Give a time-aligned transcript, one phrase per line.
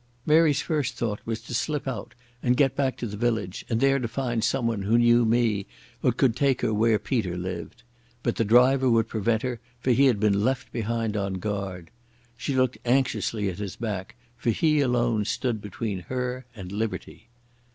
[0.25, 3.99] Mary's first thought was to slip out and get back to the village and there
[3.99, 5.67] to find someone who knew me
[6.01, 7.83] or could take her where Peter lived.
[8.23, 11.91] But the driver would prevent her, for he had been left behind on guard.
[12.35, 17.27] She looked anxiously at his back, for he alone stood between her and liberty.